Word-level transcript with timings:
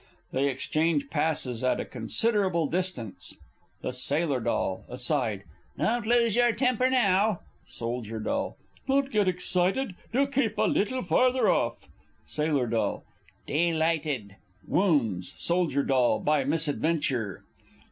[They 0.31 0.47
exchange 0.47 1.11
passes 1.11 1.63
at 1.63 1.79
a 1.79 1.85
considerable 1.85 2.65
distance. 2.65 3.35
The 3.83 3.91
Sailor 3.93 4.39
D. 4.39 4.49
(aside). 4.91 5.43
Don't 5.77 6.07
lose 6.07 6.35
your 6.35 6.53
temper 6.53 6.89
now! 6.89 7.41
Sold. 7.67 8.05
D. 8.05 8.13
Don't 8.87 9.11
get 9.11 9.27
excited. 9.27 9.93
Do 10.11 10.25
keep 10.25 10.57
a 10.57 10.63
little 10.63 11.03
farther 11.03 11.47
off! 11.51 11.87
Sail. 12.25 12.65
D. 12.65 13.03
Delighted! 13.71 14.37
[Wounds 14.67 15.35
Soldier 15.37 15.83
D. 15.83 15.93
_by 15.93 16.47
misadventure. 16.47 17.43